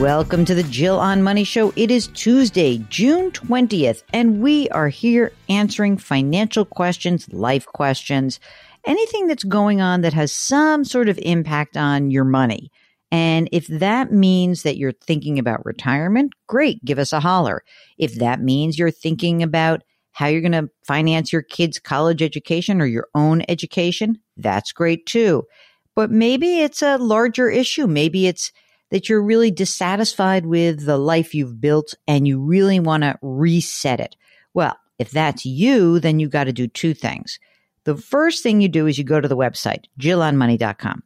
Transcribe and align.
Welcome 0.00 0.44
to 0.46 0.54
the 0.56 0.64
Jill 0.64 0.98
on 0.98 1.22
Money 1.22 1.44
Show. 1.44 1.72
It 1.76 1.90
is 1.90 2.08
Tuesday, 2.08 2.78
June 2.88 3.30
20th, 3.30 4.02
and 4.12 4.42
we 4.42 4.68
are 4.70 4.88
here 4.88 5.32
answering 5.48 5.96
financial 5.98 6.64
questions, 6.64 7.32
life 7.32 7.64
questions, 7.66 8.40
anything 8.84 9.28
that's 9.28 9.44
going 9.44 9.80
on 9.80 10.00
that 10.00 10.12
has 10.12 10.32
some 10.32 10.84
sort 10.84 11.08
of 11.08 11.18
impact 11.22 11.76
on 11.76 12.10
your 12.10 12.24
money. 12.24 12.70
And 13.12 13.48
if 13.52 13.68
that 13.68 14.12
means 14.12 14.64
that 14.64 14.76
you're 14.76 14.92
thinking 14.92 15.38
about 15.38 15.64
retirement, 15.64 16.32
great, 16.48 16.84
give 16.84 16.98
us 16.98 17.12
a 17.12 17.20
holler. 17.20 17.62
If 17.96 18.16
that 18.16 18.40
means 18.40 18.76
you're 18.76 18.90
thinking 18.90 19.44
about 19.44 19.84
how 20.10 20.26
you're 20.26 20.40
going 20.40 20.52
to 20.52 20.70
finance 20.84 21.32
your 21.32 21.42
kids' 21.42 21.78
college 21.78 22.20
education 22.20 22.80
or 22.80 22.86
your 22.86 23.06
own 23.14 23.42
education, 23.48 24.18
that's 24.36 24.72
great 24.72 25.06
too. 25.06 25.44
But 25.94 26.10
maybe 26.10 26.60
it's 26.60 26.82
a 26.82 26.98
larger 26.98 27.48
issue. 27.48 27.86
Maybe 27.86 28.26
it's 28.26 28.50
that 28.90 29.08
you're 29.08 29.22
really 29.22 29.50
dissatisfied 29.50 30.46
with 30.46 30.84
the 30.84 30.98
life 30.98 31.34
you've 31.34 31.60
built 31.60 31.94
and 32.06 32.28
you 32.28 32.40
really 32.40 32.80
want 32.80 33.02
to 33.02 33.18
reset 33.22 34.00
it. 34.00 34.16
Well, 34.52 34.76
if 34.98 35.10
that's 35.10 35.44
you, 35.44 35.98
then 35.98 36.20
you 36.20 36.28
got 36.28 36.44
to 36.44 36.52
do 36.52 36.68
two 36.68 36.94
things. 36.94 37.38
The 37.84 37.96
first 37.96 38.42
thing 38.42 38.60
you 38.60 38.68
do 38.68 38.86
is 38.86 38.96
you 38.96 39.04
go 39.04 39.20
to 39.20 39.28
the 39.28 39.36
website, 39.36 39.84
jillonmoney.com. 40.00 41.02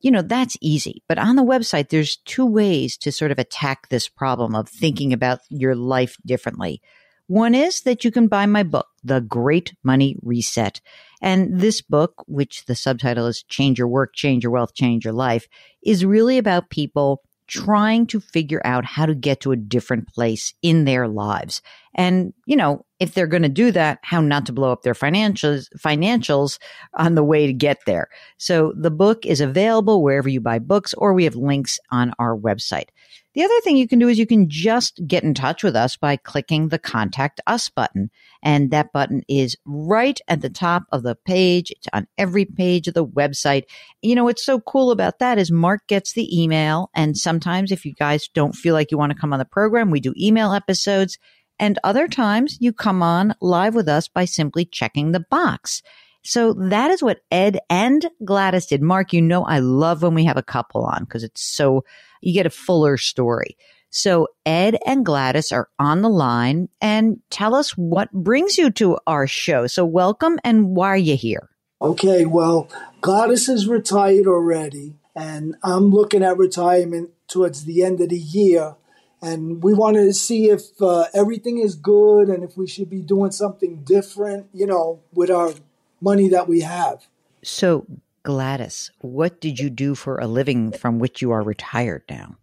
You 0.00 0.10
know, 0.10 0.22
that's 0.22 0.56
easy. 0.60 1.02
But 1.08 1.18
on 1.18 1.36
the 1.36 1.42
website, 1.42 1.88
there's 1.88 2.16
two 2.18 2.46
ways 2.46 2.96
to 2.98 3.10
sort 3.10 3.30
of 3.30 3.38
attack 3.38 3.88
this 3.88 4.08
problem 4.08 4.54
of 4.54 4.68
thinking 4.68 5.12
about 5.12 5.40
your 5.48 5.74
life 5.74 6.16
differently. 6.24 6.80
One 7.28 7.54
is 7.54 7.82
that 7.82 8.04
you 8.04 8.10
can 8.10 8.26
buy 8.26 8.46
my 8.46 8.62
book, 8.62 8.88
The 9.04 9.20
Great 9.20 9.74
Money 9.84 10.16
Reset. 10.22 10.80
And 11.20 11.60
this 11.60 11.82
book, 11.82 12.24
which 12.26 12.64
the 12.64 12.74
subtitle 12.74 13.26
is 13.26 13.42
Change 13.42 13.78
Your 13.78 13.88
Work, 13.88 14.14
Change 14.14 14.44
Your 14.44 14.50
Wealth, 14.50 14.72
Change 14.74 15.04
Your 15.04 15.12
Life, 15.12 15.46
is 15.82 16.06
really 16.06 16.38
about 16.38 16.70
people 16.70 17.22
trying 17.46 18.06
to 18.06 18.20
figure 18.20 18.62
out 18.64 18.84
how 18.84 19.04
to 19.04 19.14
get 19.14 19.40
to 19.40 19.52
a 19.52 19.56
different 19.56 20.06
place 20.08 20.54
in 20.62 20.84
their 20.84 21.08
lives. 21.08 21.60
And, 21.94 22.32
you 22.46 22.56
know, 22.56 22.84
if 23.00 23.14
they're 23.14 23.26
going 23.26 23.42
to 23.42 23.48
do 23.48 23.72
that, 23.72 23.98
how 24.02 24.20
not 24.20 24.46
to 24.46 24.52
blow 24.52 24.70
up 24.70 24.82
their 24.82 24.94
financials, 24.94 25.66
financials 25.78 26.58
on 26.94 27.14
the 27.14 27.24
way 27.24 27.46
to 27.46 27.52
get 27.52 27.78
there. 27.86 28.08
So 28.36 28.72
the 28.76 28.90
book 28.90 29.24
is 29.26 29.40
available 29.40 30.02
wherever 30.02 30.28
you 30.28 30.40
buy 30.40 30.58
books 30.60 30.94
or 30.94 31.12
we 31.12 31.24
have 31.24 31.36
links 31.36 31.78
on 31.90 32.12
our 32.18 32.36
website. 32.36 32.88
The 33.38 33.44
other 33.44 33.60
thing 33.60 33.76
you 33.76 33.86
can 33.86 34.00
do 34.00 34.08
is 34.08 34.18
you 34.18 34.26
can 34.26 34.50
just 34.50 35.00
get 35.06 35.22
in 35.22 35.32
touch 35.32 35.62
with 35.62 35.76
us 35.76 35.96
by 35.96 36.16
clicking 36.16 36.70
the 36.70 36.78
contact 36.80 37.40
us 37.46 37.68
button. 37.68 38.10
And 38.42 38.72
that 38.72 38.92
button 38.92 39.22
is 39.28 39.56
right 39.64 40.20
at 40.26 40.40
the 40.40 40.50
top 40.50 40.86
of 40.90 41.04
the 41.04 41.14
page. 41.14 41.70
It's 41.70 41.86
on 41.92 42.08
every 42.18 42.44
page 42.44 42.88
of 42.88 42.94
the 42.94 43.06
website. 43.06 43.66
You 44.02 44.16
know, 44.16 44.24
what's 44.24 44.44
so 44.44 44.58
cool 44.58 44.90
about 44.90 45.20
that 45.20 45.38
is 45.38 45.52
Mark 45.52 45.86
gets 45.86 46.14
the 46.14 46.42
email. 46.42 46.90
And 46.96 47.16
sometimes 47.16 47.70
if 47.70 47.84
you 47.84 47.94
guys 47.94 48.26
don't 48.26 48.56
feel 48.56 48.74
like 48.74 48.90
you 48.90 48.98
want 48.98 49.12
to 49.12 49.18
come 49.18 49.32
on 49.32 49.38
the 49.38 49.44
program, 49.44 49.92
we 49.92 50.00
do 50.00 50.14
email 50.18 50.52
episodes. 50.52 51.16
And 51.60 51.78
other 51.84 52.08
times 52.08 52.58
you 52.60 52.72
come 52.72 53.04
on 53.04 53.36
live 53.40 53.76
with 53.76 53.88
us 53.88 54.08
by 54.08 54.24
simply 54.24 54.64
checking 54.64 55.12
the 55.12 55.24
box. 55.30 55.80
So 56.24 56.54
that 56.54 56.90
is 56.90 57.04
what 57.04 57.20
Ed 57.30 57.60
and 57.70 58.04
Gladys 58.24 58.66
did. 58.66 58.82
Mark, 58.82 59.12
you 59.12 59.22
know, 59.22 59.44
I 59.44 59.60
love 59.60 60.02
when 60.02 60.14
we 60.14 60.24
have 60.24 60.36
a 60.36 60.42
couple 60.42 60.84
on 60.84 61.04
because 61.04 61.22
it's 61.22 61.40
so, 61.40 61.84
you 62.20 62.32
get 62.32 62.46
a 62.46 62.50
fuller 62.50 62.96
story. 62.96 63.56
So 63.90 64.28
Ed 64.44 64.76
and 64.86 65.04
Gladys 65.04 65.50
are 65.50 65.68
on 65.78 66.02
the 66.02 66.10
line 66.10 66.68
and 66.80 67.20
tell 67.30 67.54
us 67.54 67.70
what 67.70 68.12
brings 68.12 68.58
you 68.58 68.70
to 68.72 68.98
our 69.06 69.26
show. 69.26 69.66
So 69.66 69.84
welcome 69.84 70.38
and 70.44 70.76
why 70.76 70.88
are 70.88 70.96
you 70.96 71.16
here? 71.16 71.48
Okay, 71.80 72.26
well, 72.26 72.68
Gladys 73.00 73.48
is 73.48 73.66
retired 73.66 74.26
already 74.26 74.94
and 75.14 75.56
I'm 75.62 75.90
looking 75.90 76.22
at 76.22 76.36
retirement 76.36 77.10
towards 77.28 77.64
the 77.64 77.82
end 77.82 78.00
of 78.00 78.10
the 78.10 78.18
year. 78.18 78.76
And 79.20 79.62
we 79.62 79.74
wanted 79.74 80.04
to 80.04 80.12
see 80.12 80.48
if 80.48 80.80
uh, 80.80 81.06
everything 81.12 81.58
is 81.58 81.74
good 81.74 82.28
and 82.28 82.44
if 82.44 82.56
we 82.56 82.68
should 82.68 82.88
be 82.88 83.00
doing 83.00 83.32
something 83.32 83.82
different, 83.82 84.46
you 84.52 84.66
know, 84.66 85.00
with 85.12 85.30
our 85.30 85.54
money 86.00 86.28
that 86.28 86.46
we 86.46 86.60
have. 86.60 87.06
So, 87.42 87.86
Gladys, 88.22 88.90
what 89.00 89.40
did 89.40 89.58
you 89.58 89.70
do 89.70 89.94
for 89.94 90.18
a 90.18 90.26
living 90.26 90.72
from 90.72 90.98
which 90.98 91.22
you 91.22 91.30
are 91.30 91.42
retired 91.42 92.02
now? 92.10 92.36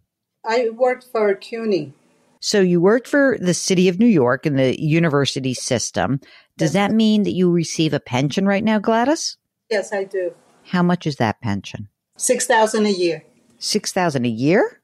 I 0.44 0.70
worked 0.70 1.04
for 1.04 1.34
CUNY. 1.34 1.92
So, 2.40 2.60
you 2.60 2.80
worked 2.80 3.08
for 3.08 3.38
the 3.40 3.54
city 3.54 3.88
of 3.88 3.98
New 3.98 4.06
York 4.06 4.46
in 4.46 4.56
the 4.56 4.80
university 4.80 5.54
system. 5.54 6.20
Does 6.56 6.72
that 6.74 6.92
mean 6.92 7.24
that 7.24 7.32
you 7.32 7.50
receive 7.50 7.92
a 7.92 8.00
pension 8.00 8.46
right 8.46 8.62
now, 8.62 8.78
Gladys? 8.78 9.36
Yes, 9.70 9.92
I 9.92 10.04
do. 10.04 10.34
How 10.64 10.82
much 10.82 11.06
is 11.06 11.16
that 11.16 11.40
pension? 11.40 11.88
6000 12.16 12.86
a 12.86 12.90
year. 12.90 13.24
6000 13.58 14.24
a 14.24 14.28
year? 14.28 14.80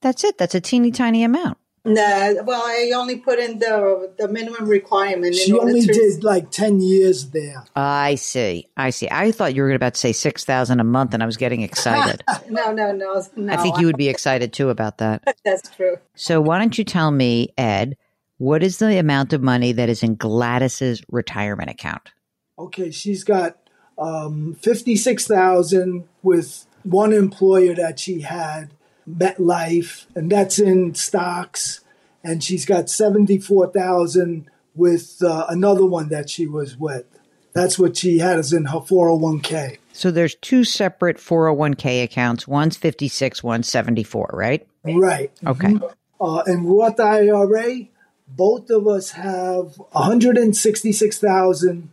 That's 0.00 0.24
it. 0.24 0.38
That's 0.38 0.54
a 0.54 0.60
teeny 0.60 0.90
tiny 0.90 1.24
amount. 1.24 1.58
No, 1.84 2.42
well, 2.44 2.62
I 2.64 2.92
only 2.94 3.16
put 3.16 3.40
in 3.40 3.58
the 3.58 4.12
the 4.16 4.28
minimum 4.28 4.68
requirement. 4.68 5.34
She 5.34 5.52
only 5.52 5.80
to... 5.80 5.92
did 5.92 6.22
like 6.22 6.52
ten 6.52 6.80
years 6.80 7.30
there. 7.30 7.64
I 7.74 8.14
see. 8.14 8.68
I 8.76 8.90
see. 8.90 9.08
I 9.10 9.32
thought 9.32 9.56
you 9.56 9.62
were 9.62 9.72
about 9.72 9.94
to 9.94 10.00
say 10.00 10.12
six 10.12 10.44
thousand 10.44 10.78
a 10.78 10.84
month, 10.84 11.12
and 11.12 11.24
I 11.24 11.26
was 11.26 11.36
getting 11.36 11.62
excited. 11.62 12.22
no, 12.48 12.72
no, 12.72 12.92
no, 12.92 13.24
no. 13.34 13.52
I 13.52 13.56
think 13.56 13.80
you 13.80 13.86
would 13.86 13.96
be 13.96 14.08
excited 14.08 14.52
too 14.52 14.68
about 14.68 14.98
that. 14.98 15.24
That's 15.44 15.74
true. 15.74 15.96
So, 16.14 16.40
why 16.40 16.60
don't 16.60 16.78
you 16.78 16.84
tell 16.84 17.10
me, 17.10 17.52
Ed, 17.58 17.96
what 18.38 18.62
is 18.62 18.78
the 18.78 18.96
amount 18.98 19.32
of 19.32 19.42
money 19.42 19.72
that 19.72 19.88
is 19.88 20.04
in 20.04 20.14
Gladys's 20.14 21.02
retirement 21.08 21.68
account? 21.68 22.12
Okay, 22.60 22.92
she's 22.92 23.24
got 23.24 23.58
um, 23.98 24.54
fifty 24.54 24.94
six 24.94 25.26
thousand 25.26 26.04
with 26.22 26.64
one 26.84 27.12
employer 27.12 27.74
that 27.74 27.98
she 27.98 28.20
had 28.20 28.72
MetLife, 29.08 30.06
and 30.14 30.30
that's 30.30 30.58
in 30.58 30.94
stocks. 30.94 31.80
And 32.24 32.42
she's 32.42 32.64
got 32.64 32.88
74,000 32.88 34.48
with 34.74 35.22
uh, 35.22 35.46
another 35.48 35.84
one 35.84 36.08
that 36.08 36.30
she 36.30 36.46
was 36.46 36.76
with. 36.76 37.04
That's 37.52 37.78
what 37.78 37.96
she 37.96 38.18
has 38.18 38.52
in 38.52 38.64
her 38.66 38.78
401k. 38.78 39.78
So 39.92 40.10
there's 40.10 40.34
two 40.36 40.64
separate 40.64 41.18
401k 41.18 42.04
accounts. 42.04 42.48
One's 42.48 42.76
56, 42.76 43.42
one's 43.42 43.68
74, 43.68 44.30
right? 44.32 44.66
Right. 44.84 45.30
Okay. 45.46 45.68
Mm-hmm. 45.68 45.86
Uh, 46.20 46.42
in 46.46 46.66
Roth 46.66 47.00
IRA, 47.00 47.86
both 48.28 48.70
of 48.70 48.86
us 48.88 49.10
have 49.12 49.76
166,000 49.90 51.90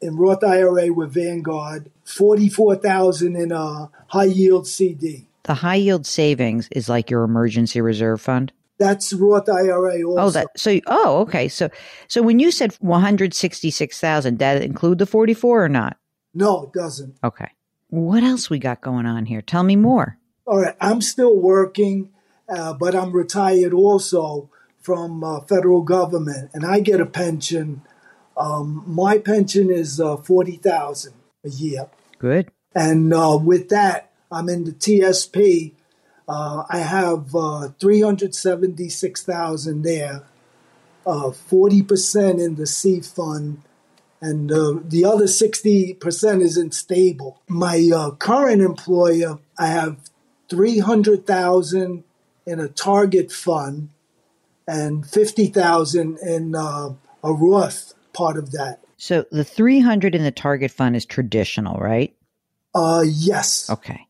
in 0.00 0.16
Roth 0.16 0.42
IRA 0.44 0.92
with 0.92 1.14
Vanguard, 1.14 1.90
44,000 2.04 3.34
in 3.34 3.50
a 3.52 3.90
high 4.08 4.24
yield 4.24 4.66
CD. 4.66 5.26
The 5.44 5.54
high 5.54 5.76
yield 5.76 6.06
savings 6.06 6.68
is 6.70 6.88
like 6.88 7.10
your 7.10 7.24
emergency 7.24 7.80
reserve 7.80 8.20
fund. 8.20 8.52
That's 8.78 9.12
Roth 9.12 9.48
IRA 9.48 10.02
also. 10.02 10.20
Oh, 10.20 10.30
that 10.30 10.48
so. 10.56 10.80
Oh, 10.86 11.20
okay. 11.20 11.48
So, 11.48 11.68
so 12.08 12.22
when 12.22 12.38
you 12.38 12.50
said 12.50 12.74
one 12.80 13.00
hundred 13.00 13.34
sixty 13.34 13.70
six 13.70 14.00
thousand, 14.00 14.38
that 14.38 14.62
include 14.62 14.98
the 14.98 15.06
forty 15.06 15.34
four 15.34 15.64
or 15.64 15.68
not? 15.68 15.96
No, 16.34 16.64
it 16.64 16.72
doesn't. 16.72 17.16
Okay. 17.22 17.50
What 17.88 18.22
else 18.22 18.48
we 18.48 18.58
got 18.58 18.80
going 18.80 19.06
on 19.06 19.26
here? 19.26 19.42
Tell 19.42 19.62
me 19.62 19.76
more. 19.76 20.18
All 20.46 20.60
right, 20.60 20.74
I'm 20.80 21.00
still 21.00 21.36
working, 21.36 22.10
uh, 22.48 22.72
but 22.72 22.94
I'm 22.94 23.12
retired 23.12 23.72
also 23.72 24.50
from 24.80 25.22
uh, 25.22 25.40
federal 25.42 25.82
government, 25.82 26.50
and 26.54 26.64
I 26.64 26.80
get 26.80 27.00
a 27.00 27.06
pension. 27.06 27.82
Um, 28.36 28.82
my 28.86 29.18
pension 29.18 29.70
is 29.70 30.00
uh, 30.00 30.16
forty 30.16 30.56
thousand 30.56 31.14
a 31.44 31.50
year. 31.50 31.88
Good. 32.18 32.50
And 32.74 33.12
uh, 33.12 33.38
with 33.40 33.68
that, 33.68 34.11
I'm 34.32 34.48
in 34.48 34.64
the 34.64 34.72
TSP. 34.72 35.72
Uh, 36.28 36.64
I 36.70 36.78
have 36.78 37.34
uh, 37.34 37.68
376,000 37.78 39.82
there, 39.82 40.22
uh, 41.06 41.30
40% 41.30 42.44
in 42.44 42.54
the 42.54 42.66
C 42.66 43.00
fund, 43.00 43.62
and 44.20 44.50
uh, 44.50 44.78
the 44.84 45.04
other 45.04 45.26
60% 45.26 46.40
is 46.40 46.56
in 46.56 46.70
stable. 46.70 47.42
My 47.48 47.90
uh, 47.94 48.12
current 48.12 48.62
employer, 48.62 49.38
I 49.58 49.66
have 49.66 49.98
300,000 50.48 52.04
in 52.46 52.60
a 52.60 52.68
target 52.68 53.32
fund 53.32 53.90
and 54.66 55.06
50,000 55.06 56.18
in 56.18 56.54
uh, 56.54 56.90
a 57.24 57.32
Roth 57.32 57.94
part 58.12 58.36
of 58.36 58.52
that. 58.52 58.80
So 58.96 59.26
the 59.32 59.44
300 59.44 60.14
in 60.14 60.22
the 60.22 60.30
target 60.30 60.70
fund 60.70 60.94
is 60.94 61.04
traditional, 61.04 61.78
right? 61.78 62.14
Uh, 62.74 63.04
yes. 63.04 63.68
Okay. 63.68 64.06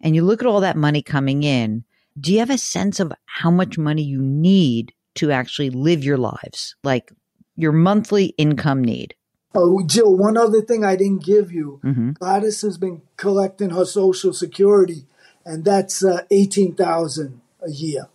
And 0.00 0.14
you 0.14 0.22
look 0.22 0.42
at 0.42 0.46
all 0.46 0.60
that 0.60 0.76
money 0.76 1.00
coming 1.02 1.42
in. 1.42 1.84
Do 2.18 2.32
you 2.32 2.40
have 2.40 2.50
a 2.50 2.58
sense 2.58 3.00
of 3.00 3.12
how 3.24 3.50
much 3.50 3.78
money 3.78 4.02
you 4.02 4.20
need 4.20 4.92
to 5.16 5.30
actually 5.30 5.70
live 5.70 6.04
your 6.04 6.18
lives? 6.18 6.76
Like 6.84 7.10
your 7.56 7.72
monthly 7.72 8.26
income 8.36 8.82
need? 8.82 9.14
Oh, 9.54 9.82
Jill, 9.86 10.16
one 10.16 10.36
other 10.36 10.60
thing 10.60 10.84
I 10.84 10.96
didn't 10.96 11.24
give 11.24 11.52
you. 11.52 11.80
Mm-hmm. 11.84 12.12
Gladys 12.12 12.62
has 12.62 12.76
been 12.76 13.02
collecting 13.16 13.70
her 13.70 13.84
Social 13.84 14.32
Security, 14.32 15.06
and 15.44 15.64
that's 15.64 16.04
uh, 16.04 16.22
18000 16.30 17.40
a 17.66 17.70
year. 17.70 18.08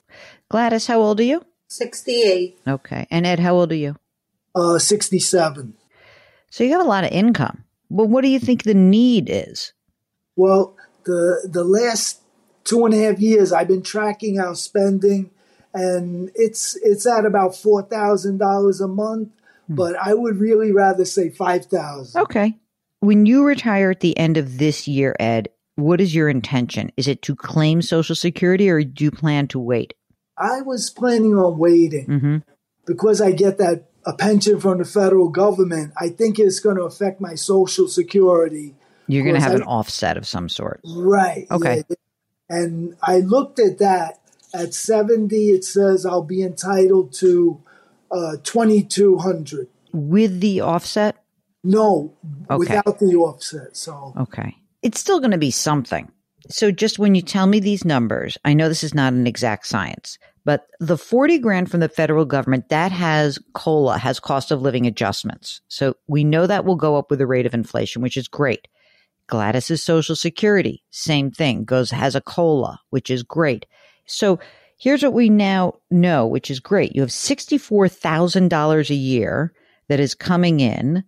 Gladys, 0.49 0.87
how 0.87 0.99
old 0.99 1.19
are 1.19 1.23
you? 1.23 1.45
68. 1.67 2.59
Okay. 2.67 3.07
And 3.11 3.25
Ed, 3.25 3.39
how 3.39 3.55
old 3.55 3.71
are 3.71 3.75
you? 3.75 3.95
Uh, 4.55 4.79
67. 4.79 5.73
So 6.49 6.63
you 6.63 6.71
have 6.71 6.81
a 6.81 6.89
lot 6.89 7.03
of 7.03 7.11
income. 7.11 7.63
But 7.91 8.05
what 8.05 8.21
do 8.21 8.29
you 8.29 8.39
think 8.39 8.63
the 8.63 8.73
need 8.73 9.29
is? 9.31 9.73
Well, 10.35 10.75
the 11.05 11.49
the 11.51 11.63
last 11.63 12.21
two 12.63 12.85
and 12.85 12.93
a 12.93 13.03
half 13.03 13.19
years, 13.19 13.51
I've 13.51 13.67
been 13.67 13.81
tracking 13.81 14.39
our 14.39 14.55
spending, 14.55 15.31
and 15.73 16.31
it's 16.35 16.77
it's 16.83 17.05
at 17.07 17.25
about 17.25 17.55
four 17.55 17.81
thousand 17.81 18.37
dollars 18.37 18.79
a 18.79 18.87
month. 18.87 19.29
But 19.67 19.95
I 19.97 20.13
would 20.13 20.39
really 20.39 20.71
rather 20.71 21.05
say 21.05 21.29
five 21.29 21.65
thousand. 21.65 22.21
Okay. 22.21 22.57
When 23.01 23.25
you 23.25 23.43
retire 23.43 23.91
at 23.91 24.01
the 24.01 24.17
end 24.17 24.37
of 24.37 24.57
this 24.57 24.87
year, 24.87 25.15
Ed, 25.19 25.49
what 25.81 26.01
is 26.01 26.13
your 26.15 26.29
intention? 26.29 26.91
Is 26.97 27.07
it 27.07 27.21
to 27.23 27.35
claim 27.35 27.81
Social 27.81 28.15
Security 28.15 28.69
or 28.69 28.83
do 28.83 29.03
you 29.03 29.11
plan 29.11 29.47
to 29.49 29.59
wait? 29.59 29.93
I 30.37 30.61
was 30.61 30.89
planning 30.89 31.35
on 31.35 31.57
waiting 31.57 32.05
Mm-hmm. 32.07 32.37
because 32.85 33.21
I 33.21 33.31
get 33.31 33.57
that 33.57 33.85
a 34.05 34.13
pension 34.13 34.59
from 34.59 34.77
the 34.77 34.85
federal 34.85 35.29
government. 35.29 35.93
I 35.99 36.09
think 36.09 36.39
it's 36.39 36.59
going 36.61 36.77
to 36.77 36.83
affect 36.83 37.19
my 37.19 37.35
Social 37.35 37.87
Security. 37.87 38.75
You're 39.07 39.23
going 39.23 39.35
to 39.35 39.41
have 39.41 39.51
I- 39.51 39.55
an 39.55 39.63
offset 39.63 40.17
of 40.17 40.25
some 40.27 40.47
sort. 40.49 40.79
Right. 40.85 41.45
Okay. 41.51 41.83
yeah. 41.89 41.95
And 42.49 42.95
I 43.03 43.19
looked 43.19 43.59
at 43.59 43.77
that. 43.79 44.19
At 44.51 44.73
70, 44.73 45.35
it 45.49 45.63
says 45.63 46.05
I'll 46.07 46.23
be 46.23 46.41
entitled 46.41 47.13
to 47.19 47.61
uh, 48.11 48.37
2200 48.43 49.67
With 49.93 50.39
the 50.41 50.61
offset? 50.61 51.23
No, 51.63 52.13
Okay. 52.49 52.57
without 52.57 52.99
the 52.99 53.15
offset. 53.15 53.75
So 53.77 54.13
Okay. 54.17 54.55
It's 54.81 54.99
still 54.99 55.19
going 55.19 55.31
to 55.31 55.37
be 55.37 55.51
something. 55.51 56.11
So 56.49 56.71
just 56.71 56.99
when 56.99 57.15
you 57.15 57.21
tell 57.21 57.47
me 57.47 57.59
these 57.59 57.85
numbers, 57.85 58.37
I 58.45 58.53
know 58.53 58.69
this 58.69 58.83
is 58.83 58.93
not 58.93 59.13
an 59.13 59.27
exact 59.27 59.67
science, 59.67 60.17
but 60.45 60.67
the 60.79 60.97
40 60.97 61.37
grand 61.39 61.69
from 61.69 61.81
the 61.81 61.89
federal 61.89 62.25
government, 62.25 62.69
that 62.69 62.91
has 62.91 63.37
COLA, 63.53 63.97
has 63.97 64.19
cost 64.19 64.51
of 64.51 64.61
living 64.61 64.87
adjustments. 64.87 65.61
So 65.67 65.95
we 66.07 66.23
know 66.23 66.47
that 66.47 66.65
will 66.65 66.75
go 66.75 66.95
up 66.95 67.09
with 67.09 67.19
the 67.19 67.27
rate 67.27 67.45
of 67.45 67.53
inflation, 67.53 68.01
which 68.01 68.17
is 68.17 68.27
great. 68.27 68.67
Gladys's 69.27 69.83
social 69.83 70.15
security, 70.15 70.83
same 70.89 71.29
thing, 71.29 71.65
goes, 71.65 71.91
has 71.91 72.15
a 72.15 72.21
COLA, 72.21 72.79
which 72.89 73.11
is 73.11 73.21
great. 73.21 73.65
So 74.05 74.39
here's 74.77 75.03
what 75.03 75.13
we 75.13 75.29
now 75.29 75.75
know, 75.91 76.25
which 76.25 76.49
is 76.49 76.59
great. 76.59 76.95
You 76.95 77.01
have 77.01 77.11
$64,000 77.11 78.89
a 78.89 78.95
year 78.95 79.53
that 79.87 79.99
is 79.99 80.15
coming 80.15 80.61
in 80.61 81.03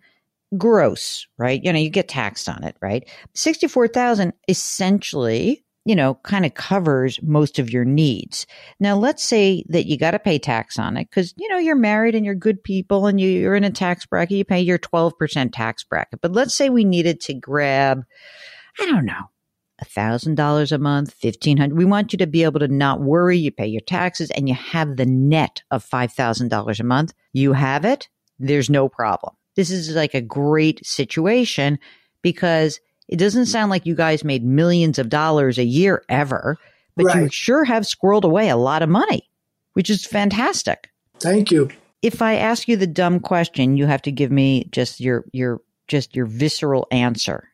gross, 0.58 1.28
right? 1.38 1.64
You 1.64 1.74
know, 1.74 1.80
you 1.80 1.90
get 1.90 2.08
taxed 2.08 2.50
on 2.50 2.64
it, 2.64 2.76
right? 2.82 3.08
64,000 3.34 4.34
essentially, 4.48 5.64
you 5.86 5.96
know, 5.96 6.16
kind 6.24 6.46
of 6.46 6.54
covers 6.54 7.20
most 7.24 7.58
of 7.58 7.72
your 7.72 7.86
needs. 7.86 8.46
Now, 8.80 8.96
let's 8.96 9.24
say 9.24 9.64
that 9.70 9.88
you 9.88 9.98
got 9.98 10.12
to 10.12 10.20
pay 10.20 10.38
tax 10.38 10.78
on 10.78 10.98
it 10.98 11.10
because, 11.10 11.34
you 11.38 11.48
know, 11.48 11.58
you're 11.58 11.76
married 11.76 12.16
and 12.16 12.26
you're 12.26 12.36
good 12.36 12.64
people 12.64 13.08
and 13.08 13.20
you, 13.20 13.30
you're 13.30 13.56
in 13.56 13.64
a 13.64 13.72
tax 13.72 14.06
bracket, 14.06 14.38
you 14.38 14.46
pay 14.46 14.62
your 14.62 14.78
12% 14.78 15.52
tax 15.54 15.84
bracket. 15.84 16.22
But 16.22 16.34
let's 16.34 16.56
say 16.56 16.70
we 16.70 16.86
needed 16.86 17.22
to 17.22 17.34
grab, 17.34 18.04
I 18.80 18.86
don't 18.86 19.06
know, 19.06 19.30
$1,000 19.84 20.72
a 20.72 20.78
month, 20.78 21.16
1500 21.22 21.76
We 21.76 21.86
want 21.86 22.14
you 22.14 22.18
to 22.20 22.28
be 22.28 22.44
able 22.44 22.60
to 22.60 22.68
not 22.68 23.02
worry. 23.02 23.38
You 23.38 23.52
pay 23.52 23.66
your 23.66 23.82
taxes 23.82 24.30
and 24.32 24.48
you 24.48 24.54
have 24.54 24.96
the 24.96 25.08
net 25.08 25.64
of 25.72 25.84
$5,000 25.84 26.80
a 26.80 26.84
month. 26.84 27.14
You 27.34 27.54
have 27.54 27.86
it. 27.86 28.08
There's 28.38 28.70
no 28.70 28.90
problem. 28.90 29.34
This 29.62 29.70
is 29.70 29.96
like 29.96 30.16
a 30.16 30.22
great 30.22 30.84
situation 30.84 31.78
because 32.24 32.80
it 33.08 33.18
doesn't 33.18 33.44
mm. 33.44 33.48
sound 33.48 33.70
like 33.70 33.86
you 33.86 33.94
guys 33.94 34.24
made 34.24 34.44
millions 34.44 34.98
of 34.98 35.08
dollars 35.08 35.60
a 35.60 35.64
year 35.64 36.04
ever, 36.10 36.58
but 36.96 37.14
you 37.14 37.30
sure 37.30 37.64
have 37.64 37.84
squirreled 37.84 38.24
away 38.24 38.50
a 38.50 38.58
lot 38.58 38.82
of 38.82 38.90
money, 38.90 39.30
which 39.74 39.92
is 39.92 40.04
fantastic. 40.04 40.90
thank 41.20 41.52
you. 41.52 41.70
If 42.02 42.24
I 42.24 42.38
ask 42.38 42.68
you 42.68 42.76
the 42.76 42.88
dumb 42.88 43.20
question, 43.20 43.78
you 43.78 43.86
have 43.86 44.02
to 44.02 44.12
give 44.12 44.32
me 44.32 44.64
just 44.72 45.00
your 45.00 45.26
your 45.32 45.62
just 45.88 46.16
your 46.16 46.26
visceral 46.26 46.88
answer. 46.90 47.48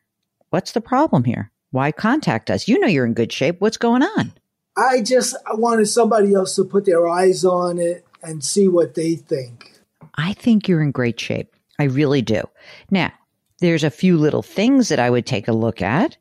What's 0.48 0.72
the 0.72 0.80
problem 0.80 1.24
here? 1.24 1.52
Why 1.72 1.92
contact 1.92 2.50
us? 2.50 2.68
You 2.68 2.78
know 2.78 2.86
you're 2.86 3.04
in 3.04 3.12
good 3.12 3.34
shape. 3.34 3.60
What's 3.60 3.76
going 3.76 4.02
on? 4.02 4.32
I 4.78 5.02
just 5.02 5.36
I 5.44 5.56
wanted 5.56 5.88
somebody 5.88 6.32
else 6.32 6.56
to 6.56 6.64
put 6.64 6.86
their 6.86 7.06
eyes 7.06 7.44
on 7.44 7.78
it 7.78 8.06
and 8.22 8.42
see 8.42 8.66
what 8.66 8.94
they 8.94 9.16
think. 9.16 9.78
I 10.14 10.32
think 10.32 10.68
you're 10.68 10.82
in 10.82 10.90
great 10.90 11.20
shape. 11.20 11.54
I 11.78 11.84
really 11.84 12.22
do. 12.22 12.42
Now, 12.90 13.12
there's 13.60 13.84
a 13.84 13.90
few 13.90 14.16
little 14.16 14.42
things 14.42 14.88
that 14.88 14.98
I 14.98 15.10
would 15.10 15.26
take 15.26 15.48
a 15.48 15.52
look 15.52 15.82
at. 15.82 16.16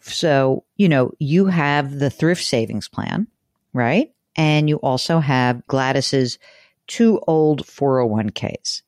So, 0.00 0.64
you 0.76 0.88
know, 0.88 1.12
you 1.18 1.46
have 1.46 1.98
the 1.98 2.10
thrift 2.10 2.44
savings 2.44 2.88
plan, 2.88 3.26
right? 3.72 4.12
And 4.36 4.68
you 4.68 4.76
also 4.76 5.18
have 5.20 5.66
Gladys's 5.66 6.38
two 6.86 7.20
old 7.26 7.64
401ks. 7.64 8.82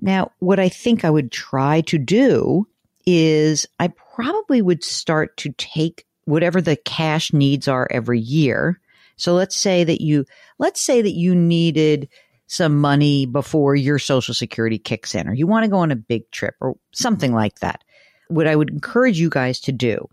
Now, 0.00 0.32
what 0.40 0.58
I 0.58 0.68
think 0.68 1.04
I 1.04 1.10
would 1.10 1.30
try 1.30 1.82
to 1.82 1.98
do 1.98 2.66
is 3.06 3.66
I 3.78 3.88
probably 4.14 4.62
would 4.62 4.82
start 4.84 5.36
to 5.38 5.52
take 5.52 6.06
whatever 6.24 6.60
the 6.60 6.76
cash 6.76 7.32
needs 7.32 7.68
are 7.68 7.88
every 7.90 8.20
year. 8.20 8.80
So 9.16 9.34
let's 9.34 9.56
say 9.56 9.84
that 9.84 10.00
you, 10.00 10.24
let's 10.58 10.80
say 10.80 11.02
that 11.02 11.12
you 11.12 11.34
needed 11.34 12.08
some 12.52 12.78
money 12.78 13.24
before 13.24 13.74
your 13.74 13.98
social 13.98 14.34
security 14.34 14.78
kicks 14.78 15.14
in 15.14 15.26
or 15.26 15.32
you 15.32 15.46
want 15.46 15.64
to 15.64 15.70
go 15.70 15.78
on 15.78 15.90
a 15.90 15.96
big 15.96 16.30
trip 16.30 16.54
or 16.60 16.76
something 16.92 17.32
like 17.32 17.58
that. 17.60 17.82
What 18.28 18.46
I 18.46 18.54
would 18.54 18.68
encourage 18.68 19.18
you 19.18 19.30
guys 19.30 19.58
to 19.60 19.72
do 19.72 20.06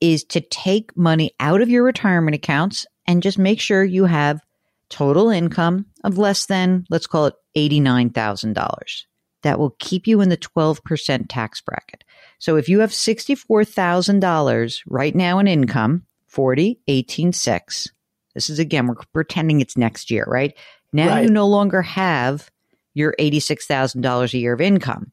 is 0.00 0.24
to 0.24 0.40
take 0.40 0.96
money 0.96 1.32
out 1.40 1.60
of 1.60 1.68
your 1.68 1.82
retirement 1.82 2.34
accounts 2.34 2.86
and 3.06 3.22
just 3.22 3.38
make 3.38 3.60
sure 3.60 3.84
you 3.84 4.06
have 4.06 4.40
total 4.88 5.28
income 5.28 5.84
of 6.04 6.16
less 6.16 6.46
than, 6.46 6.86
let's 6.88 7.06
call 7.06 7.26
it 7.26 7.34
$89,000. 7.54 9.04
that 9.44 9.58
will 9.58 9.76
keep 9.78 10.06
you 10.08 10.20
in 10.20 10.30
the 10.30 10.36
12% 10.36 11.26
tax 11.28 11.60
bracket. 11.60 12.02
So 12.38 12.56
if 12.56 12.68
you 12.68 12.80
have 12.80 12.90
$64,000 12.90 14.80
right 14.88 15.14
now 15.14 15.38
in 15.38 15.46
income, 15.46 16.04
40, 16.26 16.80
18, 16.88 17.32
6. 17.32 17.88
This 18.34 18.50
is 18.50 18.58
again, 18.58 18.88
we're 18.88 18.96
pretending 19.12 19.60
it's 19.60 19.76
next 19.76 20.10
year, 20.10 20.24
right? 20.26 20.54
Now 20.94 21.08
Right. 21.08 21.24
you 21.24 21.30
no 21.30 21.46
longer 21.46 21.82
have 21.82 22.50
your 22.94 23.14
$86,000 23.18 24.32
a 24.32 24.38
year 24.38 24.52
of 24.54 24.60
income. 24.60 25.10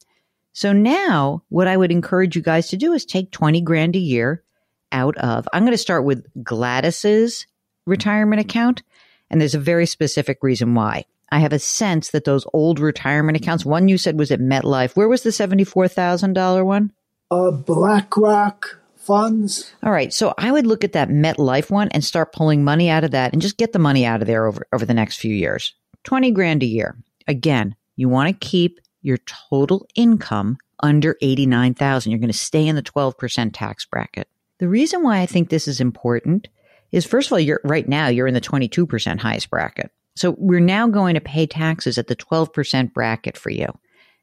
So 0.54 0.72
now 0.72 1.44
what 1.50 1.68
I 1.68 1.76
would 1.76 1.92
encourage 1.92 2.36
you 2.36 2.42
guys 2.42 2.68
to 2.70 2.78
do 2.78 2.94
is 2.94 3.04
take 3.04 3.32
20 3.32 3.60
grand 3.62 3.96
a 3.96 4.00
year 4.00 4.44
out 4.92 5.18
of, 5.18 5.48
I'm 5.52 5.64
going 5.64 5.72
to 5.74 5.78
start 5.78 6.06
with 6.06 6.26
Gladys's 6.44 7.48
retirement 7.86 8.42
account. 8.42 8.84
And 9.30 9.42
there's 9.42 9.56
a 9.56 9.60
very 9.60 9.86
specific 9.88 10.40
reason 10.44 10.76
why. 10.76 11.06
I 11.32 11.40
have 11.40 11.54
a 11.54 11.60
sense 11.60 12.12
that 12.12 12.26
those 12.26 12.46
old 12.54 12.80
retirement 12.80 13.38
accounts, 13.38 13.66
one 13.66 13.88
you 13.88 13.98
said 13.98 14.20
was 14.20 14.32
at 14.32 14.42
MetLife. 14.42 14.96
Where 14.98 15.08
was 15.08 15.24
the 15.24 15.30
$74,000 15.30 16.66
one? 16.66 16.92
Uh, 17.32 17.52
BlackRock 17.52 18.81
funds. 19.02 19.72
All 19.84 19.92
right. 19.92 20.14
So 20.14 20.34
I 20.38 20.52
would 20.52 20.68
look 20.68 20.84
at 20.84 20.94
that 20.94 21.10
MetLife 21.10 21.70
one 21.70 21.90
and 21.90 22.04
start 22.04 22.34
pulling 22.34 22.64
money 22.64 22.90
out 22.90 23.04
of 23.04 23.12
that 23.12 23.34
and 23.34 23.42
just 23.42 23.58
get 23.58 23.74
the 23.74 23.80
money 23.80 24.06
out 24.06 24.22
of 24.22 24.28
there 24.28 24.46
over, 24.46 24.66
over 24.72 24.86
the 24.86 24.94
next 24.94 25.18
few 25.18 25.34
years. 25.34 25.74
20 26.04 26.32
grand 26.32 26.64
a 26.64 26.68
year. 26.68 26.98
Again, 27.28 27.76
you 27.96 28.10
want 28.10 28.30
to 28.30 28.48
keep 28.48 28.80
your 29.02 29.18
total 29.50 29.88
income 29.96 30.58
under 30.82 31.18
89,000. 31.22 32.12
You're 32.12 32.20
going 32.20 32.32
to 32.32 32.38
stay 32.38 32.68
in 32.68 32.76
the 32.76 32.82
12% 32.82 33.52
tax 33.54 33.86
bracket. 33.86 34.28
The 34.60 34.68
reason 34.68 35.04
why 35.04 35.20
I 35.20 35.26
think 35.26 35.50
this 35.50 35.68
is 35.68 35.82
important 35.82 36.48
is 36.92 37.06
first 37.06 37.28
of 37.28 37.34
all, 37.34 37.40
you're 37.40 37.62
right 37.64 37.88
now, 37.88 38.08
you're 38.08 38.28
in 38.28 38.34
the 38.34 38.42
22% 38.42 39.20
highest 39.20 39.50
bracket. 39.50 39.92
So 40.16 40.36
we're 40.38 40.60
now 40.60 40.88
going 40.88 41.16
to 41.16 41.22
pay 41.22 41.48
taxes 41.48 41.98
at 41.98 42.08
the 42.08 42.16
12% 42.16 42.94
bracket 42.94 43.38
for 43.38 43.50
you, 43.50 43.68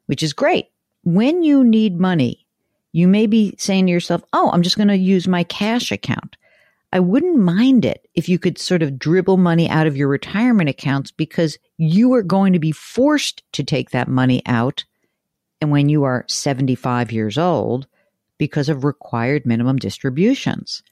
which 0.07 0.23
is 0.23 0.33
great. 0.33 0.67
When 1.03 1.43
you 1.43 1.65
need 1.65 1.99
money, 1.99 2.47
you 2.93 3.09
may 3.09 3.27
be 3.27 3.55
saying 3.59 3.87
to 3.87 3.93
yourself, 3.93 4.23
Oh, 4.33 4.51
I'm 4.53 4.63
just 4.63 4.77
going 4.77 4.89
to 4.89 4.97
use 4.97 5.29
my 5.29 5.45
cash 5.45 5.93
account. 5.93 6.37
I 6.93 7.01
wouldn't 7.01 7.37
mind 7.37 7.85
it 7.85 8.09
if 8.15 8.29
you 8.29 8.39
could 8.39 8.59
sort 8.59 8.83
of 8.83 8.99
dribble 8.99 9.37
money 9.37 9.69
out 9.69 9.87
of 9.87 9.97
your 9.97 10.09
retirement 10.09 10.71
accounts 10.71 11.11
because 11.11 11.59
you 11.77 12.15
are 12.15 12.23
going 12.23 12.55
to 12.55 12.59
be 12.59 12.73
forced 12.73 13.43
to 13.53 13.63
take 13.63 13.91
that 13.91 14.09
money 14.09 14.43
out. 14.47 14.85
And 15.61 15.71
when 15.71 15.91
you 15.91 16.05
are 16.05 16.25
75 16.29 17.13
years 17.13 17.37
old, 17.37 17.87
because 18.39 18.69
of 18.69 18.85
required 18.85 19.45
minimum 19.45 19.77
distributions. 19.77 20.83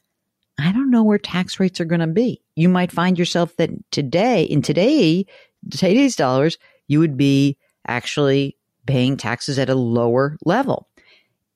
I 0.58 0.72
don't 0.72 0.90
know 0.90 1.04
where 1.04 1.18
tax 1.18 1.60
rates 1.60 1.80
are 1.80 1.86
going 1.86 2.00
to 2.00 2.06
be. 2.06 2.42
You 2.56 2.68
might 2.68 2.92
find 2.92 3.18
yourself 3.18 3.56
that 3.56 3.70
today, 3.92 4.42
in 4.42 4.62
today, 4.62 5.26
today's 5.70 6.16
dollars, 6.16 6.58
you 6.88 6.98
would 6.98 7.16
be 7.16 7.56
actually 7.86 8.56
paying 8.86 9.16
taxes 9.16 9.58
at 9.58 9.68
a 9.68 9.74
lower 9.74 10.36
level. 10.44 10.88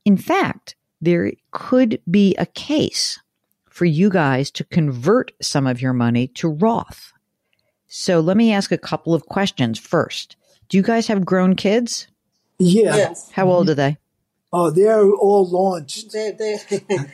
In 0.04 0.16
fact, 0.16 0.76
there 1.00 1.33
could 1.50 2.00
be 2.11 2.35
a 2.37 2.47
case 2.47 3.21
for 3.69 3.85
you 3.85 4.11
guys 4.11 4.50
to 4.52 4.64
convert 4.64 5.33
some 5.40 5.66
of 5.66 5.80
your 5.80 5.92
money 5.92 6.26
to 6.28 6.49
Roth. 6.49 7.12
So 7.87 8.21
let 8.21 8.37
me 8.37 8.52
ask 8.52 8.71
a 8.73 8.78
couple 8.78 9.14
of 9.14 9.26
questions 9.26 9.78
first. 9.78 10.37
Do 10.69 10.76
you 10.76 10.83
guys 10.83 11.07
have 11.09 11.25
grown 11.25 11.57
kids? 11.57 12.07
Yeah. 12.59 12.97
Yes. 12.97 13.30
How 13.30 13.49
old 13.49 13.71
are 13.71 13.75
they? 13.75 13.97
Oh, 14.52 14.71
they're 14.71 15.11
all 15.11 15.49
launched. 15.49 16.12
They, 16.12 16.33
they, 16.33 16.59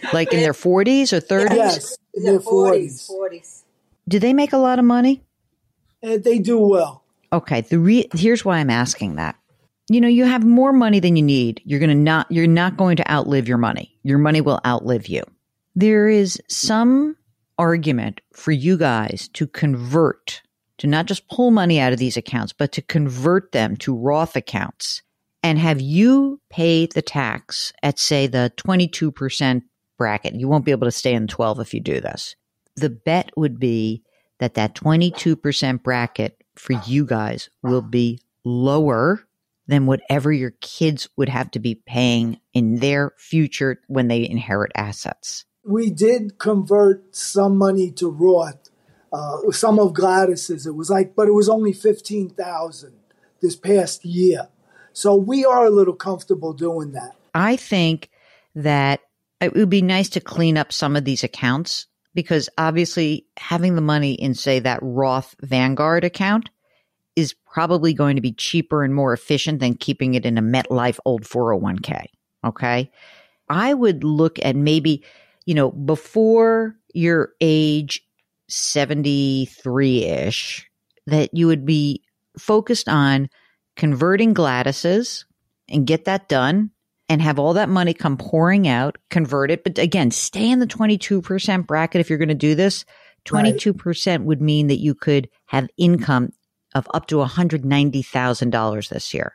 Like 0.13 0.33
in 0.33 0.41
their 0.41 0.53
40s 0.53 1.13
or 1.13 1.21
30s? 1.21 1.55
Yes, 1.55 1.97
in 2.15 2.25
their 2.25 2.41
40s. 2.41 3.09
40s. 3.09 3.63
Do 4.09 4.19
they 4.19 4.33
make 4.33 4.53
a 4.53 4.59
lot 4.59 4.79
of 4.79 4.85
money? 4.85 5.23
And 6.03 6.23
they 6.25 6.39
do 6.39 6.59
well. 6.59 7.03
Okay, 7.33 7.63
the 7.63 7.79
re- 7.79 8.09
here's 8.15 8.45
why 8.45 8.59
I'm 8.59 8.71
asking 8.71 9.17
that. 9.17 9.37
You 9.89 10.01
know, 10.01 10.09
you 10.09 10.25
have 10.25 10.45
more 10.45 10.73
money 10.73 10.99
than 10.99 11.17
you 11.17 11.23
need. 11.23 11.63
You're 11.65 11.79
going 11.81 11.91
to 11.91 11.95
not 11.95 12.31
you're 12.31 12.47
not 12.47 12.77
going 12.77 12.97
to 12.97 13.11
outlive 13.11 13.47
your 13.47 13.59
money. 13.59 13.97
Your 14.03 14.19
money 14.19 14.41
will 14.41 14.61
outlive 14.67 15.07
you. 15.07 15.23
There 15.75 16.09
is 16.09 16.41
some 16.49 17.17
argument 17.59 18.21
for 18.33 18.53
you 18.53 18.77
guys 18.77 19.29
to 19.35 19.47
convert 19.47 20.43
to 20.79 20.87
not 20.87 21.07
just 21.07 21.29
pull 21.29 21.51
money 21.51 21.81
out 21.81 21.93
of 21.93 21.99
these 21.99 22.17
accounts, 22.17 22.53
but 22.53 22.73
to 22.73 22.83
convert 22.83 23.53
them 23.53 23.77
to 23.79 23.97
Roth 23.97 24.37
accounts 24.37 25.03
and 25.43 25.59
have 25.59 25.81
you 25.81 26.41
pay 26.51 26.87
the 26.87 27.03
tax 27.03 27.73
at 27.83 27.99
say 27.99 28.27
the 28.27 28.53
22% 28.57 29.63
bracket. 29.97 30.35
You 30.35 30.49
won't 30.49 30.65
be 30.65 30.73
able 30.73 30.87
to 30.87 30.93
stay 30.93 31.15
in 31.15 31.27
12 31.27 31.61
if 31.61 31.73
you 31.73 31.81
do 31.81 32.01
this. 32.01 32.35
The 32.75 32.91
bet 32.91 33.31
would 33.37 33.59
be 33.59 34.03
that 34.39 34.55
that 34.55 34.75
22% 34.75 35.83
bracket 35.83 36.43
for 36.57 36.75
you 36.87 37.07
guys 37.07 37.49
will 37.63 37.83
be 37.83 38.19
lower 38.45 39.26
than 39.67 39.87
whatever 39.87 40.33
your 40.33 40.53
kids 40.61 41.09
would 41.17 41.29
have 41.29 41.51
to 41.53 41.59
be 41.59 41.75
paying 41.75 42.41
in 42.55 42.77
their 42.77 43.13
future 43.19 43.81
when 43.89 44.09
they 44.09 44.29
inherit 44.29 44.73
assets. 44.75 45.45
We 45.65 45.91
did 45.91 46.39
convert 46.39 47.17
some 47.17 47.59
money 47.59 47.91
to 47.93 48.09
Roth. 48.09 48.71
Uh, 49.13 49.51
some 49.51 49.79
of 49.79 49.95
Gladys's, 49.95 50.67
it 50.67 50.75
was 50.75 50.91
like, 50.91 51.15
but 51.17 51.29
it 51.29 51.33
was 51.33 51.49
only 51.49 51.73
fifteen 51.73 52.29
thousand 52.29 52.95
this 53.41 53.57
past 53.57 54.05
year. 54.05 54.49
So 54.93 55.17
we 55.17 55.45
are 55.45 55.67
a 55.67 55.71
little 55.71 55.95
comfortable 55.95 56.53
doing 56.53 56.93
that. 56.93 57.13
I 57.35 57.57
think 57.57 58.11
that 58.55 59.01
it 59.41 59.55
would 59.55 59.69
be 59.69 59.83
nice 59.83 60.09
to 60.11 60.21
clean 60.21 60.57
up 60.57 60.73
some 60.73 60.97
of 60.97 61.05
these 61.05 61.23
accounts 61.23 61.87
because 62.15 62.49
obviously 62.57 63.27
having 63.37 63.75
the 63.75 63.83
money 63.83 64.15
in, 64.15 64.35
say, 64.35 64.61
that 64.61 64.79
Roth 64.81 65.35
Vanguard 65.43 66.05
account 66.05 66.49
is 67.17 67.35
probably 67.47 67.95
going 67.95 68.15
to 68.17 68.23
be 68.23 68.33
cheaper 68.33 68.85
and 68.85 68.95
more 68.95 69.13
efficient 69.13 69.59
than 69.61 69.75
keeping 69.75 70.15
it 70.15 70.27
in 70.27 70.39
a 70.39 70.43
MetLife 70.43 70.99
old 71.05 71.23
401k. 71.23 72.05
Okay. 72.45 72.91
I 73.49 73.75
would 73.75 74.05
look 74.05 74.39
at 74.45 74.55
maybe, 74.55 75.03
you 75.47 75.55
know, 75.55 75.71
before 75.71 76.77
your 76.93 77.31
age 77.41 78.07
73 78.49 80.05
ish, 80.05 80.71
that 81.07 81.33
you 81.33 81.47
would 81.47 81.65
be 81.65 82.03
focused 82.39 82.89
on 82.89 83.29
converting 83.77 84.35
Gladys's 84.35 85.25
and 85.69 85.87
get 85.87 86.05
that 86.05 86.29
done 86.29 86.71
and 87.09 87.23
have 87.23 87.39
all 87.39 87.55
that 87.55 87.69
money 87.69 87.95
come 87.95 88.17
pouring 88.17 88.67
out, 88.67 88.99
convert 89.11 89.51
it. 89.51 89.65
But 89.65 89.79
again, 89.79 90.11
stay 90.11 90.51
in 90.51 90.59
the 90.59 90.67
22% 90.67 91.67
bracket 91.67 92.01
if 92.01 92.11
you're 92.11 92.19
going 92.19 92.29
to 92.29 92.35
do 92.35 92.55
this. 92.55 92.85
22% 93.27 94.25
would 94.25 94.41
mean 94.41 94.69
that 94.69 94.81
you 94.81 94.95
could 94.95 95.29
have 95.47 95.69
income 95.77 96.33
of 96.77 96.87
up 96.93 97.07
to 97.07 97.17
$190,000 97.17 98.89
this 98.89 99.15
year. 99.15 99.35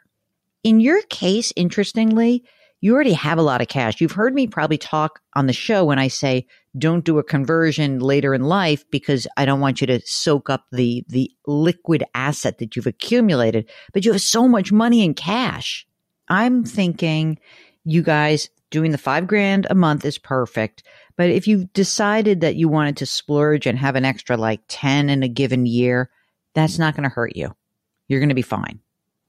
In 0.64 0.80
your 0.80 1.02
case, 1.04 1.52
interestingly, 1.56 2.44
you 2.82 2.94
already 2.94 3.14
have 3.14 3.38
a 3.38 3.44
lot 3.44 3.62
of 3.62 3.68
cash. 3.68 4.02
You've 4.02 4.12
heard 4.12 4.34
me 4.34 4.48
probably 4.48 4.78
talk 4.78 5.22
on 5.36 5.48
the 5.48 5.54
show 5.54 5.86
when 5.86 6.00
I 6.00 6.08
say 6.08 6.48
don't 6.78 7.06
do 7.06 7.20
a 7.20 7.24
conversion 7.24 8.00
later 8.00 8.34
in 8.34 8.44
life 8.44 8.84
because 8.92 9.28
I 9.38 9.46
don't 9.46 9.60
want 9.60 9.82
you 9.82 9.88
to 9.88 10.02
soak 10.06 10.50
up 10.50 10.66
the 10.72 11.04
the 11.08 11.32
liquid 11.46 12.04
asset 12.16 12.58
that 12.58 12.76
you've 12.76 12.88
accumulated, 12.88 13.70
but 13.94 14.06
you 14.06 14.12
have 14.12 14.22
so 14.22 14.48
much 14.48 14.72
money 14.72 15.04
in 15.04 15.14
cash. 15.14 15.86
I'm 16.28 16.64
thinking 16.64 17.40
you 17.84 18.02
guys 18.02 18.50
doing 18.70 18.92
the 18.92 18.98
5 18.98 19.28
grand 19.28 19.68
a 19.70 19.76
month 19.76 20.06
is 20.06 20.18
perfect, 20.18 20.84
but 21.18 21.30
if 21.30 21.48
you 21.48 21.66
decided 21.74 22.42
that 22.42 22.56
you 22.56 22.70
wanted 22.70 22.98
to 22.98 23.06
splurge 23.06 23.68
and 23.68 23.78
have 23.78 23.96
an 23.96 24.06
extra 24.06 24.38
like 24.38 24.62
10 24.70 25.10
in 25.10 25.24
a 25.24 25.28
given 25.28 25.66
year, 25.66 26.10
that's 26.54 26.80
not 26.80 26.96
going 26.96 27.04
to 27.04 27.10
hurt 27.14 27.36
you. 27.36 27.54
You're 28.08 28.20
going 28.20 28.30
to 28.30 28.36
be 28.36 28.42
fine. 28.42 28.80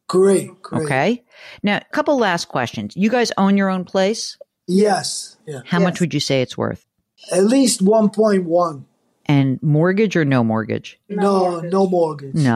Great, 0.08 0.60
great. 0.62 0.82
Okay. 0.84 1.24
Now, 1.62 1.76
a 1.78 1.84
couple 1.92 2.18
last 2.18 2.48
questions. 2.48 2.96
You 2.96 3.08
guys 3.08 3.32
own 3.38 3.56
your 3.56 3.70
own 3.70 3.84
place? 3.84 4.36
Yes. 4.66 5.36
Yeah. 5.46 5.60
How 5.64 5.78
Yes. 5.78 5.84
much 5.84 6.00
would 6.00 6.12
you 6.14 6.20
say 6.20 6.42
it's 6.42 6.58
worth? 6.58 6.86
At 7.32 7.44
least 7.44 7.80
1.1. 7.82 8.84
And 9.26 9.62
mortgage 9.62 10.16
or 10.16 10.24
no 10.24 10.42
mortgage? 10.42 10.98
No, 11.08 11.50
mortgage. 11.50 11.72
no 11.72 11.86
mortgage. 11.86 12.34
No, 12.34 12.52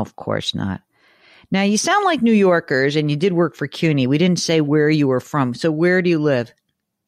of 0.00 0.14
course 0.16 0.54
not. 0.54 0.82
Now, 1.50 1.62
you 1.62 1.78
sound 1.78 2.04
like 2.04 2.22
New 2.22 2.32
Yorkers 2.34 2.94
and 2.94 3.10
you 3.10 3.16
did 3.16 3.32
work 3.32 3.56
for 3.56 3.66
CUNY. 3.66 4.06
We 4.06 4.18
didn't 4.18 4.38
say 4.38 4.60
where 4.60 4.90
you 4.90 5.08
were 5.08 5.18
from. 5.20 5.54
So, 5.54 5.72
where 5.72 6.02
do 6.02 6.10
you 6.10 6.18
live? 6.20 6.52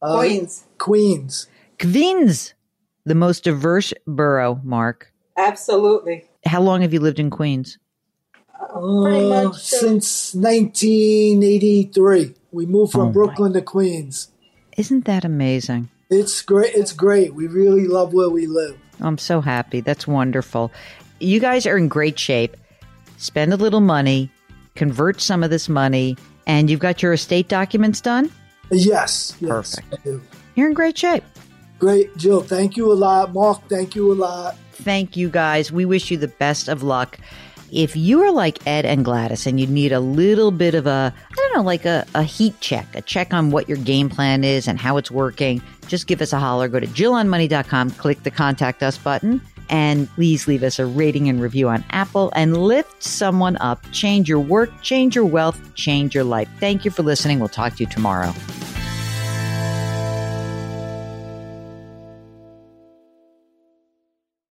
Uh, 0.01 0.17
Queens. 0.19 0.65
Queens. 0.79 1.47
Queens, 1.79 2.55
the 3.05 3.15
most 3.15 3.45
diverse 3.45 3.93
borough, 4.07 4.61
Mark. 4.65 5.12
Absolutely. 5.37 6.25
How 6.47 6.61
long 6.61 6.83
have 6.83 6.93
you 6.93 7.01
lived 7.01 7.19
in 7.19 7.31
Queens? 7.31 7.79
Uh, 8.75 8.81
much, 8.81 9.47
uh, 9.47 9.53
since 9.53 10.35
1983. 10.35 12.35
We 12.53 12.67
moved 12.67 12.93
from 12.93 13.01
Oh 13.01 13.07
my. 13.07 13.13
Brooklyn 13.13 13.53
to 13.55 13.63
Queens. 13.63 14.29
Isn't 14.77 15.05
that 15.07 15.25
amazing? 15.25 15.89
It's 16.11 16.43
great. 16.43 16.75
It's 16.75 16.93
great. 16.93 17.35
We 17.35 17.47
really 17.47 17.87
love 17.87 18.13
where 18.13 18.31
we 18.31 18.47
live. 18.47 18.79
I'm 19.01 19.19
so 19.19 19.41
happy. 19.41 19.81
That's 19.81 20.07
wonderful. 20.07 20.71
You 21.21 21.41
guys 21.41 21.67
are 21.67 21.77
in 21.77 21.89
great 21.89 22.19
shape. 22.19 22.57
Spend 23.17 23.53
a 23.53 23.57
little 23.57 23.81
money, 23.81 24.31
convert 24.75 25.21
some 25.21 25.43
of 25.43 25.51
this 25.51 25.69
money, 25.69 26.17
and 26.47 26.69
you've 26.69 26.81
got 26.81 27.03
your 27.03 27.13
estate 27.13 27.49
documents 27.49 28.01
done? 28.01 28.31
Yes. 28.71 29.37
yes 29.41 29.51
Perfect. 29.51 29.87
I 29.93 29.97
do. 30.05 30.23
You're 30.55 30.69
in 30.69 30.75
great 30.75 30.99
shape. 30.99 31.25
Great, 31.83 32.17
Jill. 32.17 32.43
Thank 32.43 32.77
you 32.77 32.93
a 32.93 32.95
lot. 32.95 33.35
Mark, 33.35 33.61
thank 33.69 33.97
you 33.97 34.13
a 34.13 34.15
lot. 34.15 34.57
Thank 34.71 35.17
you 35.17 35.29
guys. 35.29 35.73
We 35.73 35.85
wish 35.85 36.13
you 36.13 36.17
the 36.17 36.29
best 36.29 36.69
of 36.69 36.85
luck. 36.85 37.19
if 37.73 37.97
you 37.97 38.23
are 38.23 38.31
like 38.31 38.65
Ed 38.69 38.85
and 38.85 39.05
Gladys 39.05 39.47
and 39.49 39.59
you 39.59 39.67
need 39.67 39.91
a 39.91 39.99
little 39.99 40.53
bit 40.53 40.77
of 40.77 40.87
a, 40.87 41.13
I 41.13 41.35
don't 41.35 41.57
know, 41.57 41.63
like 41.63 41.85
a, 41.85 42.07
a 42.15 42.23
heat 42.23 42.55
check, 42.61 42.87
a 42.95 43.03
check 43.03 43.35
on 43.35 43.51
what 43.51 43.69
your 43.69 43.79
game 43.79 44.09
plan 44.09 44.45
is 44.45 44.69
and 44.69 44.79
how 44.79 44.97
it's 44.97 45.11
working, 45.11 45.61
just 45.89 46.07
give 46.07 46.21
us 46.21 46.33
a 46.33 46.39
holler. 46.39 46.69
Go 46.69 46.79
to 46.79 46.87
JillOnMoney.com, 46.87 47.91
click 47.93 48.23
the 48.23 48.31
contact 48.31 48.83
us 48.85 48.97
button, 48.97 49.41
and 49.69 50.09
please 50.11 50.47
leave 50.47 50.63
us 50.63 50.79
a 50.79 50.87
rating 50.87 51.29
and 51.29 51.41
review 51.41 51.69
on 51.69 51.83
Apple 51.91 52.31
and 52.37 52.57
lift 52.57 53.03
someone 53.03 53.57
up. 53.57 53.85
Change 53.91 54.29
your 54.29 54.39
work, 54.41 54.71
change 54.83 55.17
your 55.17 55.25
wealth, 55.25 55.75
change 55.75 56.15
your 56.15 56.25
life. 56.25 56.49
Thank 56.61 56.85
you 56.85 56.93
for 56.93 57.03
listening. 57.03 57.41
We'll 57.41 57.49
talk 57.49 57.75
to 57.77 57.83
you 57.83 57.91
tomorrow. 57.91 58.33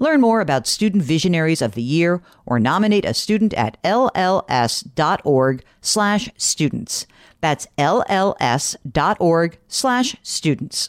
Learn 0.00 0.22
more 0.22 0.40
about 0.40 0.66
Student 0.66 1.02
Visionaries 1.02 1.60
of 1.60 1.74
the 1.74 1.82
Year 1.82 2.22
or 2.46 2.58
nominate 2.58 3.04
a 3.04 3.12
student 3.12 3.52
at 3.52 3.80
lls.org 3.82 5.62
slash 5.82 6.30
students. 6.38 7.06
That's 7.42 7.66
lls.org 7.76 9.58
slash 9.68 10.16
students. 10.22 10.88